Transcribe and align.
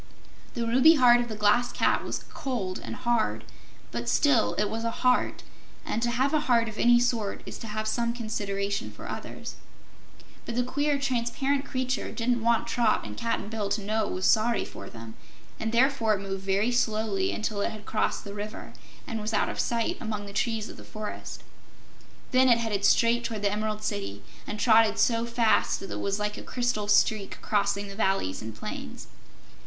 The 0.55 0.65
ruby 0.65 0.95
heart 0.95 1.19
of 1.21 1.27
the 1.29 1.35
Glass 1.35 1.71
Cat 1.71 2.03
was 2.03 2.25
cold 2.33 2.79
and 2.83 2.95
hard, 2.95 3.43
but 3.91 4.09
still 4.09 4.55
it 4.55 4.67
was 4.67 4.83
a 4.83 4.89
heart, 4.89 5.43
and 5.85 6.01
to 6.01 6.09
have 6.09 6.33
a 6.33 6.39
heart 6.49 6.67
of 6.67 6.79
any 6.79 6.99
sort 6.99 7.43
is 7.45 7.59
to 7.59 7.67
have 7.67 7.87
some 7.87 8.11
consideration 8.11 8.89
for 8.89 9.07
others. 9.07 9.57
But 10.47 10.55
the 10.55 10.63
queer 10.63 10.97
transparent 10.97 11.65
creature 11.65 12.11
didn't 12.11 12.41
want 12.41 12.65
Trot 12.65 13.05
and 13.05 13.15
Cap'n 13.15 13.47
Bill 13.47 13.69
to 13.69 13.81
know 13.83 14.07
it 14.07 14.11
was 14.13 14.25
sorry 14.25 14.65
for 14.65 14.89
them, 14.89 15.13
and 15.59 15.71
therefore 15.71 16.15
it 16.15 16.21
moved 16.21 16.41
very 16.43 16.71
slowly 16.71 17.31
until 17.31 17.61
it 17.61 17.69
had 17.69 17.85
crossed 17.85 18.23
the 18.23 18.33
river 18.33 18.73
and 19.05 19.21
was 19.21 19.35
out 19.35 19.49
of 19.49 19.59
sight 19.59 19.97
among 20.01 20.25
the 20.25 20.33
trees 20.33 20.67
of 20.67 20.77
the 20.77 20.83
forest. 20.83 21.43
Then 22.31 22.49
it 22.49 22.57
headed 22.57 22.85
straight 22.85 23.23
toward 23.23 23.43
the 23.43 23.51
Emerald 23.51 23.83
City, 23.83 24.23
and 24.47 24.59
trotted 24.59 24.97
so 24.97 25.27
fast 25.27 25.79
that 25.79 25.91
it 25.91 25.99
was 25.99 26.17
like 26.17 26.39
a 26.39 26.41
crystal 26.41 26.87
streak 26.87 27.39
crossing 27.43 27.87
the 27.87 27.95
valleys 27.95 28.41
and 28.41 28.55
plains. 28.55 29.05